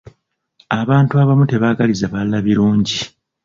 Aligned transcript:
Abantu 0.81 1.13
abamu 1.21 1.43
tebaagaliza 1.51 2.05
balala 2.13 2.39
birungi. 2.45 2.99